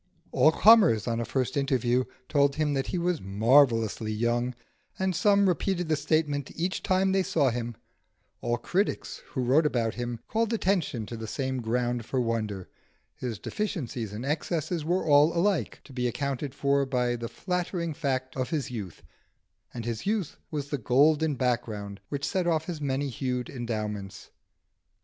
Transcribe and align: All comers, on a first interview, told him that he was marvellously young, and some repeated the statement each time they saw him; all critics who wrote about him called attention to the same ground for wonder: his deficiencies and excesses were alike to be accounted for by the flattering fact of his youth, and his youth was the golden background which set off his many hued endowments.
All 0.31 0.51
comers, 0.51 1.07
on 1.07 1.19
a 1.19 1.25
first 1.25 1.55
interview, 1.55 2.05
told 2.27 2.55
him 2.55 2.73
that 2.73 2.87
he 2.87 2.97
was 2.97 3.21
marvellously 3.21 4.11
young, 4.11 4.55
and 4.97 5.15
some 5.15 5.47
repeated 5.47 5.89
the 5.89 5.95
statement 5.95 6.49
each 6.55 6.81
time 6.81 7.11
they 7.11 7.21
saw 7.21 7.51
him; 7.51 7.75
all 8.41 8.57
critics 8.57 9.21
who 9.27 9.43
wrote 9.43 9.67
about 9.67 9.93
him 9.93 10.19
called 10.27 10.53
attention 10.53 11.05
to 11.05 11.15
the 11.15 11.27
same 11.27 11.61
ground 11.61 12.03
for 12.03 12.19
wonder: 12.19 12.67
his 13.13 13.37
deficiencies 13.37 14.11
and 14.11 14.25
excesses 14.25 14.83
were 14.83 15.03
alike 15.03 15.81
to 15.83 15.93
be 15.93 16.07
accounted 16.07 16.55
for 16.55 16.83
by 16.83 17.15
the 17.15 17.29
flattering 17.29 17.93
fact 17.93 18.35
of 18.35 18.49
his 18.49 18.71
youth, 18.71 19.03
and 19.71 19.85
his 19.85 20.07
youth 20.07 20.35
was 20.49 20.71
the 20.71 20.79
golden 20.79 21.35
background 21.35 21.99
which 22.09 22.25
set 22.25 22.47
off 22.47 22.65
his 22.65 22.81
many 22.81 23.07
hued 23.07 23.51
endowments. 23.51 24.31